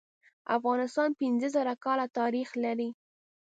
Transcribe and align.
افغانستان 0.57 1.09
پینځه 1.19 1.47
زره 1.55 1.73
کاله 1.83 2.05
تاریخ 2.19 2.49
لري. 2.63 2.89